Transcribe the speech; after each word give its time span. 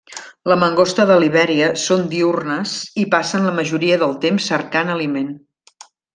La 0.51 0.55
mangosta 0.61 1.03
de 1.09 1.17
Libèria 1.23 1.67
són 1.81 2.01
diürnes 2.13 2.73
i 3.03 3.05
passen 3.17 3.45
la 3.49 3.53
majoria 3.61 4.01
del 4.07 4.17
temps 4.27 4.49
cercant 4.55 4.91
aliment. 4.97 5.29